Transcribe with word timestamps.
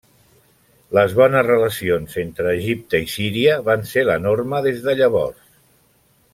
Les 0.97 1.11
bones 1.19 1.45
relacions 1.47 2.17
entre 2.23 2.49
Egipte 2.61 3.03
i 3.05 3.11
Síria 3.19 3.61
van 3.71 3.87
ser 3.93 4.09
la 4.11 4.19
norma 4.27 4.63
des 4.69 4.85
de 4.89 4.99
llavors. 5.03 5.49